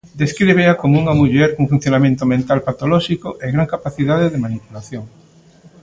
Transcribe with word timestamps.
Descríbea 0.21 0.79
como 0.81 0.95
unha 1.03 1.17
muller 1.21 1.49
cun 1.55 1.69
funcionamento 1.73 2.23
mental 2.33 2.59
patolóxico 2.67 3.29
e 3.43 3.45
gran 3.53 3.67
capacidade 3.73 4.25
de 4.29 4.41
manipulación. 4.45 5.03